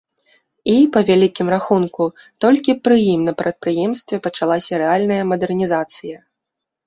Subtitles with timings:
[0.19, 2.03] І, па вялікім рахунку,
[2.45, 6.17] толькі пры ім на прадпрыемстве пачалася рэальная мадэрнізацыя.